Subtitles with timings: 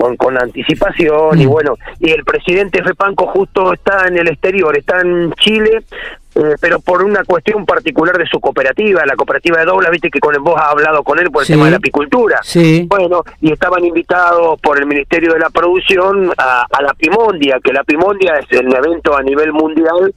[0.00, 1.50] con, con anticipación y Mm.
[1.50, 5.82] bueno, y el presidente FEPANCO justo está en el exterior, está en Chile,
[6.34, 10.20] eh, pero por una cuestión particular de su cooperativa, la cooperativa de Dobla, viste que
[10.20, 11.52] con vos has hablado con él por el Sí.
[11.52, 12.38] tema de la apicultura.
[12.42, 12.86] Sí.
[12.88, 17.72] Bueno, y estaban invitados por el Ministerio de la Producción a, a la Pimondia, que
[17.72, 20.14] la Pimondia es el evento a nivel mundial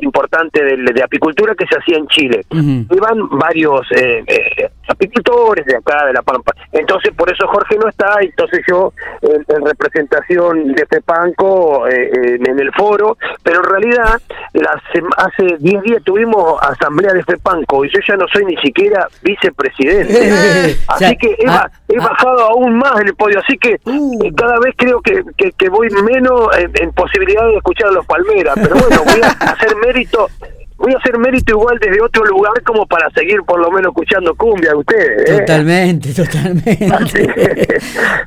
[0.00, 2.44] importante de, de apicultura que se hacía en Chile.
[2.52, 6.52] Iban varios eh, eh, apicultores de acá, de La Pampa.
[6.72, 12.38] Entonces, por eso Jorge no está, entonces yo, en, en representación de FEPANCO, eh, eh,
[12.46, 14.20] en el foro, pero en realidad,
[14.52, 18.56] la sema- hace 10 días tuvimos asamblea de FEPANCO y yo ya no soy ni
[18.58, 20.28] siquiera vicepresidente.
[20.70, 21.70] Eh, o así sea, que he, ah, ah.
[21.98, 24.24] bajado aún más en el podio, así que Uh.
[24.24, 27.92] eh, cada vez creo que, que, que voy menos en, en posibilidad de escuchar a
[27.92, 30.28] los Palmeras, pero bueno, voy a hacer mérito.
[30.78, 34.32] Voy a hacer mérito igual desde otro lugar como para seguir por lo menos escuchando
[34.36, 35.28] cumbia de ustedes.
[35.30, 35.40] ¿eh?
[35.40, 36.78] Totalmente, totalmente.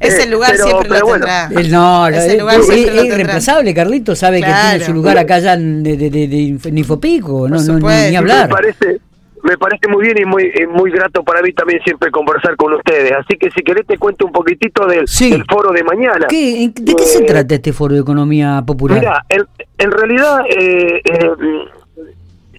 [0.02, 1.70] Ese Eh, lugar pero- siempre pero lo bueno, tendrá.
[1.70, 3.16] No, Ese es, lugar es- siempre es lo tendrá.
[3.16, 6.72] irreemplazable, Carlito, sabe que tiene su lugar acá ya en- de, de, de, de Inf-
[6.72, 8.50] Nifopico, no, no, ni, ni Me hablar.
[8.50, 9.00] parece,
[9.44, 13.14] me parece muy bien y muy muy grato para mí también siempre conversar con ustedes.
[13.14, 15.32] Así que si querés te cuento un poquitito del, Sí.
[15.32, 16.28] del foro de mañana.
[16.30, 19.00] ¿Qué- en- ¿De qué se Eh, trata este foro de economía popular?
[19.00, 19.46] Mira, en,
[19.78, 21.32] en realidad eh, eh,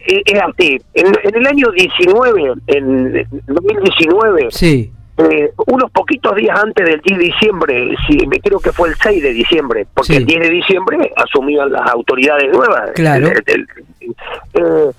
[0.07, 0.81] es así.
[0.95, 7.19] En, en el año 19, en 2019, Sí, eh, unos poquitos días antes del 10
[7.19, 10.19] de diciembre, si, me creo que fue el 6 de diciembre, porque Sí.
[10.19, 12.91] el 10 de diciembre asumían las autoridades nuevas.
[12.95, 13.27] Claro.
[13.29, 13.67] El- el-
[14.55, 14.91] eh,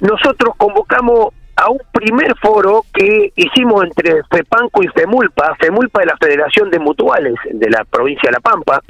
[0.00, 5.56] nosotros convocamos a un primer foro que hicimos entre FEPANCO y FEMULPA.
[5.58, 8.80] FEMULPA es la Federación de Mutuales de la provincia de La Pampa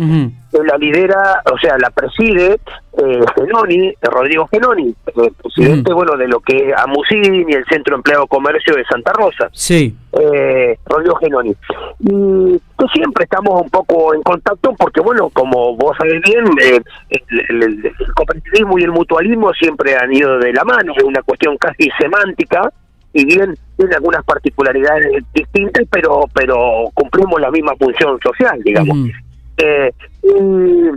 [0.64, 2.58] la lidera, o sea, la preside
[2.98, 5.98] eh, Genoni, Rodrigo Genoni, eh, presidente, Ujú.
[6.04, 9.94] bueno, de lo que es Amusín y el Centro Empleado Comercio de Santa Rosa, sí,
[10.12, 11.54] eh, Rodrigo Genoni.
[12.00, 16.80] Y que siempre estamos un poco en contacto porque, bueno, como vos sabés bien, eh,
[17.10, 21.22] el, el- el cooperativismo y el mutualismo siempre han ido de la mano, es una
[21.22, 22.70] cuestión casi semántica,
[23.12, 28.96] y bien tiene algunas particularidades distintas, pero pero cumplimos la misma función social, digamos.
[28.96, 29.08] ujú,
[29.58, 29.92] Eh,
[30.22, 30.88] y,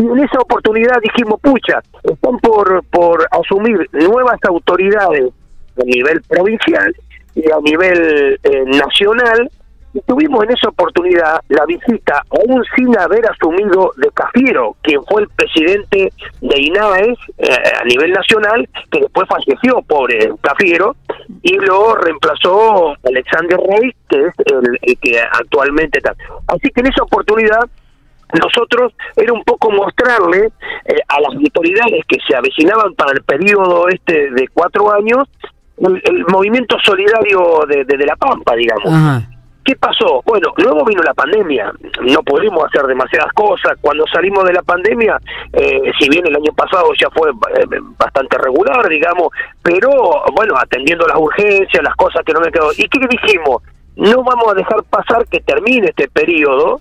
[0.00, 5.32] en esa oportunidad dijimos, pucha, están por, por asumir nuevas autoridades
[5.76, 6.94] a nivel provincial
[7.34, 9.50] y a nivel eh, nacional.
[9.94, 15.22] Y tuvimos en esa oportunidad la visita, aún sin haber asumido de Cafiero, quien fue
[15.22, 17.48] el presidente de INAES eh,
[17.80, 20.94] a nivel nacional, que después falleció, pobre Cafiero,
[21.42, 26.14] y lo reemplazó Alexander Rey, que es el que actualmente está.
[26.48, 27.68] Así que en esa oportunidad
[28.40, 30.50] nosotros era un poco mostrarle
[30.84, 35.28] eh, a las autoridades que se avecinaban para el periodo este de cuatro años
[35.78, 38.92] el, el movimiento solidario de, de, de La Pampa, digamos.
[38.92, 39.22] ajá,
[39.64, 40.22] ¿Qué pasó?
[40.24, 43.76] Bueno, luego vino la pandemia, no pudimos hacer demasiadas cosas.
[43.82, 45.18] Cuando salimos de la pandemia,
[45.52, 49.28] eh, si bien el año pasado ya fue eh, bastante regular, digamos,
[49.62, 49.90] pero
[50.34, 52.70] bueno, atendiendo las urgencias, las cosas que no me quedó.
[52.78, 53.62] ¿Y qué dijimos?
[53.96, 56.80] No vamos a dejar pasar que termine este periodo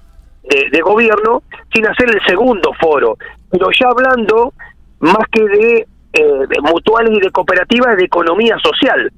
[0.49, 1.43] de, de gobierno
[1.73, 3.17] sin hacer el segundo foro,
[3.51, 4.53] pero ya hablando
[4.99, 9.11] más que de, eh, mutuales y de cooperativas, de economía social.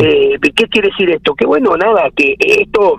[0.00, 1.34] Eh, ¿Qué quiere decir esto?
[1.34, 2.98] Que bueno, nada, que esto,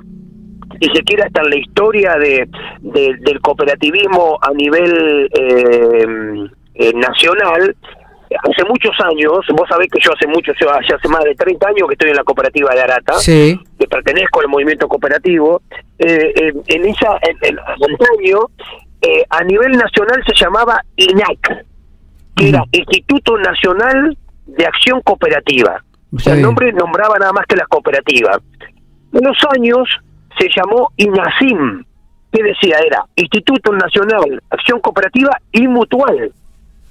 [0.81, 2.47] si se quiere, hasta en la historia de,
[2.81, 7.75] de- del cooperativismo a nivel eh, eh, nacional,
[8.43, 11.87] hace muchos años, vos sabés que yo hace mucho, yo hace más de 30 años
[11.87, 15.61] que estoy en la cooperativa de Arata, sí, que pertenezco al movimiento cooperativo,
[15.99, 18.39] eh, eh, en esa, en, antaño,
[19.01, 21.65] eh, a nivel nacional se llamaba INAC,
[22.35, 22.69] que era Ujú.
[22.71, 25.83] Instituto Nacional de Acción Cooperativa.
[26.15, 26.39] O sea, Sí.
[26.39, 28.39] el nombre nombraba nada más que las cooperativas.
[29.13, 29.87] En los años
[30.39, 31.83] se llamó INACIM,
[32.31, 36.31] que decía era Instituto Nacional Acción Cooperativa y Mutual.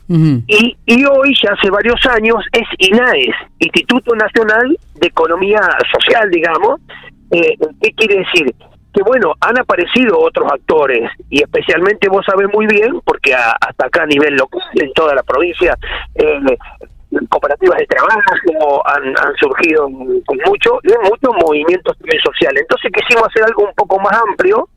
[0.08, 5.60] Y, y hoy, ya hace varios años, es INAES, Instituto Nacional de Economía
[5.92, 6.80] Social, digamos.
[7.32, 8.54] Eh, ¿Qué quiere decir?
[8.94, 14.04] Que bueno, han aparecido otros actores, y especialmente vos sabés muy bien, porque hasta acá
[14.04, 15.76] a nivel local, en toda la provincia,
[16.14, 16.56] eh,
[17.28, 19.84] cooperativas de trabajo han, han surgido
[20.26, 22.62] con mucho, y muchos movimientos sociales.
[22.62, 24.68] Entonces quisimos hacer algo un poco más amplio,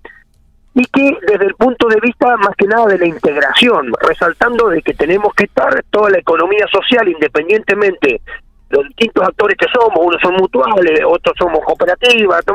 [0.73, 4.81] y que desde el punto de vista más que nada de la integración, resaltando de
[4.81, 8.21] que tenemos que estar toda la economía social independientemente
[8.69, 12.45] de los distintos actores que somos, unos son mutuales, otros somos cooperativas,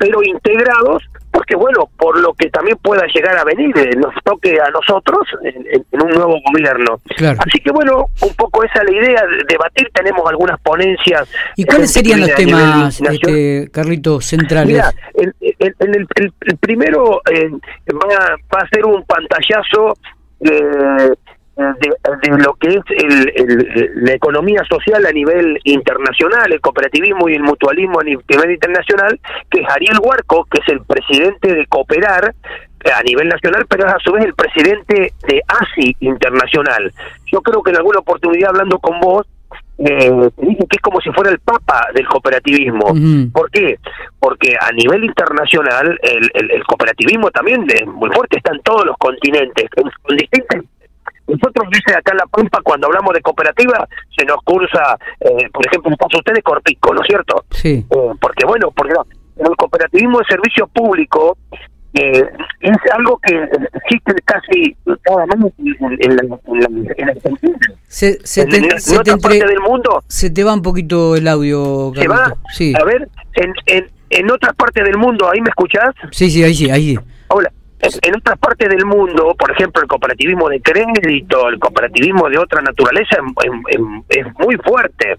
[0.00, 4.58] pero integrados porque bueno, por lo que también pueda llegar a venir, eh, nos toque
[4.60, 7.00] a nosotros en, un nuevo gobierno.
[7.38, 11.28] Así que bueno, un poco esa es la idea, de debatir, tenemos algunas ponencias.
[11.54, 14.74] ¿Y cuáles serían los temas, este, Carlitos, centrales?
[14.74, 17.50] Mira, en, el, primero eh,
[17.94, 19.96] va, va, a ser un pantallazo
[20.40, 21.14] eh,
[21.60, 27.42] de, lo que es el, la economía social a nivel internacional, el cooperativismo y el
[27.42, 29.20] mutualismo a nivel internacional,
[29.50, 32.34] que es Ariel Huarco, que es el presidente de Cooperar
[32.84, 36.92] eh, a nivel nacional, pero es a su vez el presidente de ASI Internacional.
[37.30, 39.26] Yo creo que en alguna oportunidad hablando con vos,
[39.78, 42.94] eh, dije que es como si fuera el papa del cooperativismo.
[43.32, 43.78] ¿Por qué?
[44.18, 48.96] Porque a nivel internacional el, el, cooperativismo también es muy fuerte, está en todos los
[48.98, 50.62] continentes, con distintas
[51.30, 55.66] nosotros, dice acá en La Pampa, cuando hablamos de cooperativa, se nos cursa, eh, por
[55.66, 57.44] ejemplo, un paso ustedes Corpico, ¿no es cierto?
[57.50, 57.84] Sí.
[57.88, 58.94] Eh, porque, bueno, porque
[59.36, 61.38] el cooperativismo de servicio público
[61.94, 62.24] eh,
[62.60, 65.52] es algo que existe casi cada mes
[65.98, 66.22] en, la,
[66.96, 67.20] en,
[67.88, 68.60] se, se te,
[68.96, 70.02] otra parte del mundo.
[70.06, 71.92] Se te va un poquito el audio.
[71.96, 72.34] ¿Se va?
[72.52, 72.72] Sí.
[72.80, 75.94] A ver, en, en, en otras partes del mundo, ¿ahí me escuchás?
[76.12, 76.98] Sí, sí, ahí sí, ahí sí.
[77.28, 77.50] Hola.
[77.82, 82.60] En otras partes del mundo, por ejemplo, el cooperativismo de crédito, el cooperativismo de otra
[82.60, 83.16] naturaleza
[84.08, 85.16] es, muy fuerte.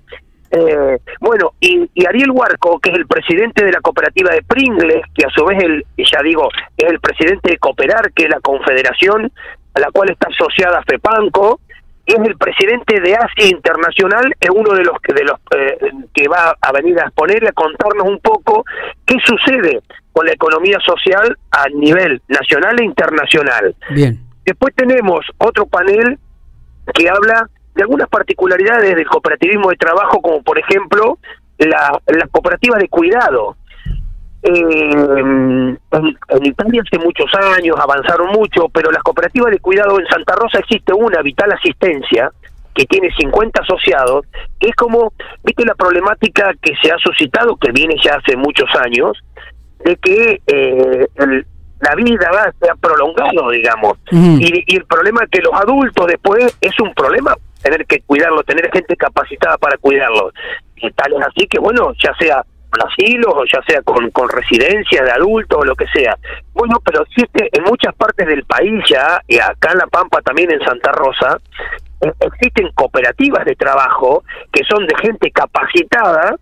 [0.51, 5.25] Eh, bueno, y, Ariel Huarco, que es el presidente de la cooperativa de Pringles, que
[5.25, 9.31] a su vez, el, ya digo, es el presidente de Cooperar, que es la confederación
[9.73, 11.59] a la cual está asociada FEPANCO,
[12.05, 15.77] es el presidente de Asia Internacional, es uno de los que, de los, eh,
[16.13, 18.65] que va a venir a exponer y a contarnos un poco
[19.05, 19.81] qué sucede
[20.13, 23.75] con la economía social a nivel nacional e internacional.
[23.89, 24.19] Bien.
[24.45, 26.17] Después tenemos otro panel
[26.93, 31.17] que habla de algunas particularidades del cooperativismo de trabajo, como por ejemplo
[31.57, 33.55] la, las cooperativas de cuidado.
[34.43, 35.79] Eh, en,
[36.43, 40.93] Italia hace muchos años avanzaron mucho, pero las cooperativas de cuidado en Santa Rosa existe
[40.93, 42.31] una, Vital Asistencia,
[42.73, 44.25] que tiene 50 asociados,
[44.59, 48.69] que es como, viste la problemática que se ha suscitado, que viene ya hace muchos
[48.75, 49.17] años,
[49.83, 51.07] de que eh,
[51.81, 53.97] la vida va sea prolongado, digamos.
[54.11, 58.69] y, el problema es que los adultos después es un problema tener que cuidarlo, tener
[58.71, 60.33] gente capacitada para cuidarlos.
[60.75, 64.29] Y tal es así que, bueno, ya sea con asilos o ya sea con, con
[64.29, 66.17] residencia de adultos o lo que sea.
[66.53, 70.51] Bueno, pero existe en muchas partes del país ya, y acá en La Pampa también
[70.51, 71.37] en Santa Rosa,
[72.19, 76.35] existen cooperativas de trabajo que son de gente capacitada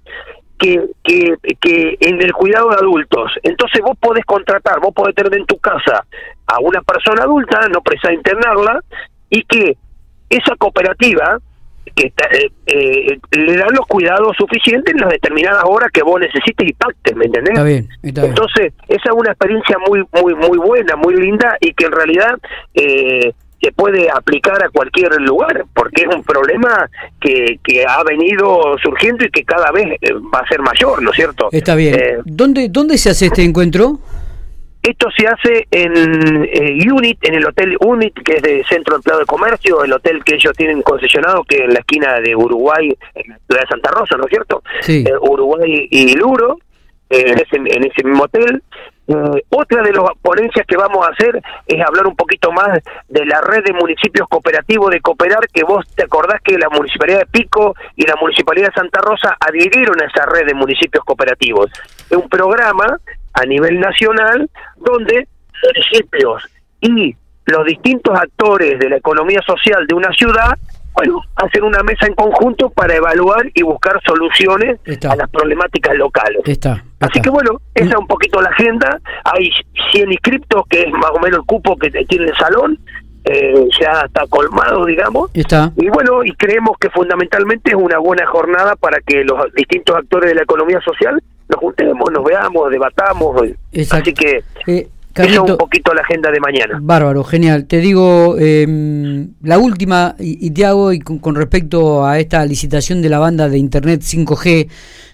[0.59, 3.31] que, que, que en el cuidado de adultos.
[3.43, 6.05] Entonces vos podés contratar, vos podés tener en tu casa
[6.45, 8.79] a una persona adulta, no precisa internarla,
[9.29, 9.77] y que
[10.29, 11.39] esa cooperativa
[11.95, 16.67] que eh, eh, le dan los cuidados suficientes en las determinadas horas que vos necesites
[16.67, 17.53] y pactes, ¿me entendés?
[17.53, 18.31] Está bien, está bien.
[18.31, 22.37] Entonces, esa es una experiencia muy muy muy buena, muy linda y que en realidad
[22.75, 26.89] eh, se puede aplicar a cualquier lugar, porque es un problema
[27.19, 31.11] que, que ha venido surgiendo y que cada vez eh, va a ser mayor, ¿no
[31.11, 31.49] es cierto?
[31.51, 31.95] Está bien.
[31.95, 33.99] Eh, ¿Dónde, ¿Dónde se hace este encuentro?
[34.81, 39.19] Esto se hace en eh, Unit, en el Hotel Unit, que es de Centro Empleado
[39.19, 42.95] de Comercio, el hotel que ellos tienen concesionado, que es en la esquina de Uruguay,
[43.15, 44.63] en la ciudad de Santa Rosa, ¿no es cierto?
[44.81, 45.03] Sí.
[45.21, 46.59] Uruguay y Luro,
[47.09, 48.63] en, ese, en ese mismo hotel.
[49.09, 52.77] Eh, otra de las ponencias que vamos a hacer es hablar un poquito más
[53.07, 57.21] de la red de municipios cooperativos de Cooperar, que vos te acordás que la Municipalidad
[57.21, 61.71] de Pico y la Municipalidad de Santa Rosa adhirieron a esa red de municipios cooperativos.
[62.07, 62.99] Es un programa
[63.33, 64.47] a nivel nacional
[64.77, 65.27] donde
[65.63, 66.43] municipios
[66.79, 67.15] y
[67.47, 70.55] los distintos actores de la economía social de una ciudad
[70.93, 76.41] bueno, hacer una mesa en conjunto para evaluar y buscar soluciones a las problemáticas locales.
[76.45, 78.99] Está, Así que bueno, esa es un poquito la agenda.
[79.23, 79.49] Hay
[79.93, 82.79] 100 inscriptos, que es más o menos el cupo que tiene el salón.
[83.25, 85.29] Eh, ya está colmado, digamos.
[85.33, 85.71] Está.
[85.75, 90.29] Y bueno, y creemos que fundamentalmente es una buena jornada para que los distintos actores
[90.29, 93.41] de la economía social nos juntemos, nos veamos, debatamos.
[93.91, 94.43] Así que...
[94.67, 96.79] Eh, es un poquito la agenda de mañana.
[96.81, 97.65] Bárbaro, genial.
[97.65, 103.09] Te digo, em, la última, y, te hago y con, respecto a esta licitación de
[103.09, 104.69] la banda de Internet 5G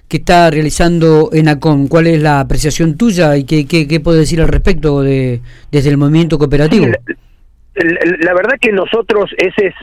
[0.07, 4.41] que está realizando ENACOM, ¿cuál es la apreciación tuya y qué, qué, qué puedes decir
[4.41, 6.88] al respecto de, desde el movimiento cooperativo?
[7.75, 9.74] la, verdad que nosotros ese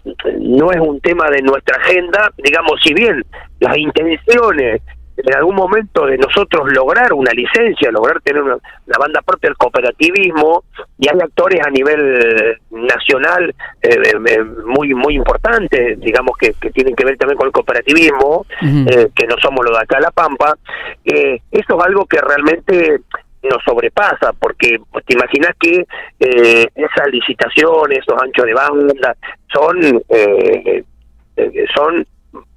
[0.40, 3.22] no es un tema de nuestra agenda, digamos, si bien
[3.60, 4.80] las intenciones
[5.16, 8.56] en algún momento de nosotros lograr una licencia, lograr tener una,
[8.98, 10.64] banda propia del cooperativismo,
[10.98, 16.70] y hay actores a nivel nacional eh, eh, eh, muy muy importantes, digamos que, que,
[16.70, 20.56] tienen que ver también con el cooperativismo, que no somos los de acá La Pampa,
[21.04, 23.00] eso es algo que realmente
[23.42, 25.84] nos sobrepasa, porque pues, te imaginas que
[26.20, 29.16] eh, esas licitaciones, esos anchos de banda,
[29.52, 30.84] son, eh,
[31.36, 32.06] eh, son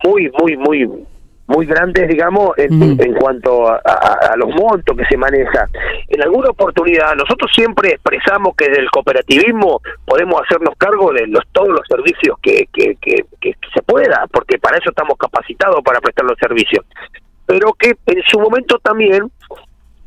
[0.04, 0.90] muy, muy, muy
[1.48, 5.68] muy grandes, digamos, en, en cuanto a, los montos que se maneja.
[6.08, 11.70] En alguna oportunidad, nosotros siempre expresamos que del cooperativismo podemos hacernos cargo de los, todos
[11.70, 16.38] los servicios que, que, que, se pueda, porque para eso estamos capacitados para prestar los
[16.40, 16.86] servicios.
[17.46, 19.30] Pero que en su momento también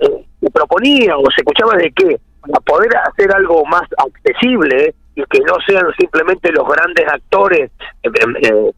[0.00, 5.23] eh, se proponía o se escuchaba de que para poder hacer algo más accesible y
[5.25, 7.71] que no sean simplemente los grandes actores
[8.02, 8.11] eh,
[8.42, 8.73] eh,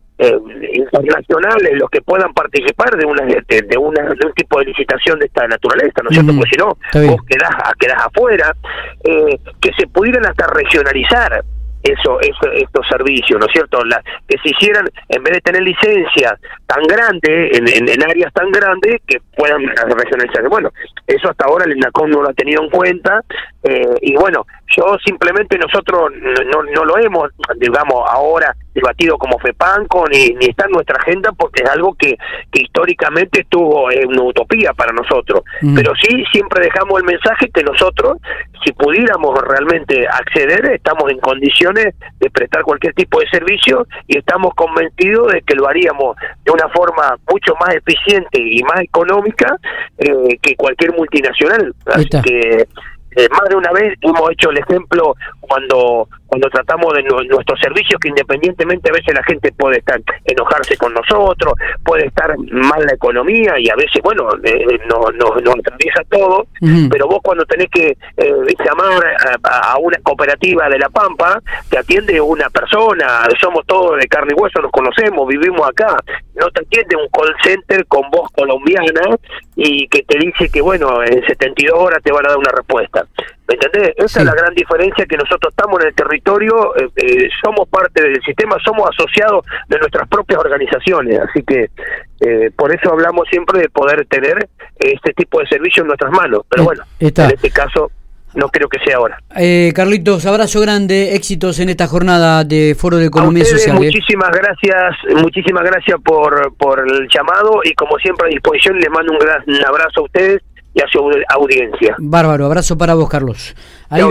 [1.00, 5.26] internacionales los que puedan participar de una de, una de un tipo de licitación de
[5.26, 6.32] esta naturaleza, ¿no es cierto?
[6.34, 8.54] Porque si no, vos quedás, quedás afuera,
[9.04, 11.44] eh, que se pudieran hasta regionalizar
[11.82, 13.82] eso, eso, estos servicios, ¿no es cierto?
[13.84, 16.34] La, que se hicieran, en vez de tener licencias
[16.66, 20.46] tan grandes, en, en, áreas tan grandes, que puedan regionalizar.
[20.48, 20.70] Bueno,
[21.06, 23.22] eso hasta ahora el INACOM no lo ha tenido en cuenta,
[23.62, 26.12] eh, y bueno, yo simplemente nosotros
[26.52, 31.32] no, no lo hemos, digamos, ahora debatido como FEPANCO ni, ni está en nuestra agenda
[31.32, 32.16] porque es algo que,
[32.52, 35.42] que históricamente estuvo en una utopía para nosotros.
[35.62, 35.74] Mm.
[35.74, 38.18] Pero sí, siempre dejamos el mensaje que nosotros,
[38.64, 44.54] si pudiéramos realmente acceder, estamos en condiciones de prestar cualquier tipo de servicio y estamos
[44.54, 49.56] convencidos de que lo haríamos de una forma mucho más eficiente y más económica
[49.98, 51.74] eh, que cualquier multinacional.
[51.86, 52.66] Así que
[53.16, 58.00] eh, más de una vez hemos hecho el ejemplo cuando cuando tratamos de nuestros servicios
[58.00, 62.94] que independientemente a veces la gente puede estar enojarse con nosotros puede estar mal la
[62.94, 66.46] economía y a veces bueno eh, nos no, no atraviesa todo
[66.88, 68.32] pero vos cuando tenés que eh,
[68.64, 69.02] llamar
[69.42, 74.40] a, una cooperativa de la Pampa te atiende una persona somos todos de carne y
[74.40, 75.96] hueso nos conocemos vivimos acá
[76.36, 79.16] no te atiende un call center con voz colombiana
[79.56, 83.04] y que te dice que bueno en 72 horas te van a dar una respuesta
[83.50, 83.94] ¿Me entendés?
[83.96, 88.00] Esa es la gran diferencia que nosotros estamos en el territorio, eh, eh, somos parte
[88.00, 91.68] del sistema, somos asociados de nuestras propias organizaciones, así que
[92.20, 96.42] eh, por eso hablamos siempre de poder tener este tipo de servicio en nuestras manos.
[96.48, 97.90] Pero bueno, en este caso
[98.34, 99.18] no creo que sea ahora.
[99.74, 103.74] Carlitos, abrazo grande, éxitos en esta jornada de Foro de Economía Social.
[103.74, 109.12] Muchísimas gracias, muchísimas gracias por, por el llamado y como siempre a disposición les mando
[109.12, 110.40] un gran abrazo a ustedes
[110.80, 111.94] y a su audiencia.
[111.98, 113.54] Bárbaro, abrazo para vos, Carlos.
[113.88, 114.02] Ahí